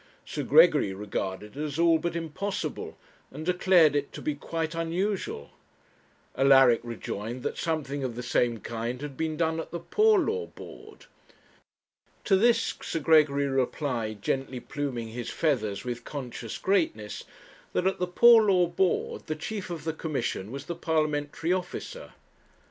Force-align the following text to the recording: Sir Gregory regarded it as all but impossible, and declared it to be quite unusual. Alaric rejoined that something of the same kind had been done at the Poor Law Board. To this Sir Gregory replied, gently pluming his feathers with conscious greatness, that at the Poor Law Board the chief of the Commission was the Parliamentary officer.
Sir 0.25 0.41
Gregory 0.41 0.93
regarded 0.95 1.55
it 1.55 1.63
as 1.63 1.77
all 1.77 1.99
but 1.99 2.15
impossible, 2.15 2.97
and 3.29 3.45
declared 3.45 3.95
it 3.95 4.11
to 4.13 4.21
be 4.23 4.33
quite 4.33 4.73
unusual. 4.73 5.51
Alaric 6.35 6.79
rejoined 6.81 7.43
that 7.43 7.55
something 7.59 8.03
of 8.03 8.15
the 8.15 8.23
same 8.23 8.61
kind 8.61 8.99
had 9.01 9.15
been 9.15 9.37
done 9.37 9.59
at 9.59 9.69
the 9.69 9.77
Poor 9.79 10.17
Law 10.17 10.47
Board. 10.47 11.05
To 12.23 12.35
this 12.35 12.73
Sir 12.81 12.99
Gregory 12.99 13.45
replied, 13.45 14.23
gently 14.23 14.59
pluming 14.59 15.09
his 15.09 15.29
feathers 15.29 15.85
with 15.85 16.03
conscious 16.03 16.57
greatness, 16.57 17.23
that 17.73 17.85
at 17.85 17.99
the 17.99 18.07
Poor 18.07 18.41
Law 18.41 18.65
Board 18.65 19.27
the 19.27 19.35
chief 19.35 19.69
of 19.69 19.83
the 19.83 19.93
Commission 19.93 20.49
was 20.49 20.65
the 20.65 20.73
Parliamentary 20.73 21.53
officer. 21.53 22.13